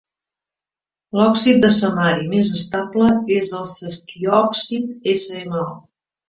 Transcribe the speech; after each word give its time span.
L'òxid 1.19 1.59
de 1.65 1.69
samari 1.75 2.25
més 2.31 2.49
estable 2.61 3.11
és 3.41 3.53
el 3.61 3.69
sesquioòxid 3.75 5.07
SmO. 5.27 5.63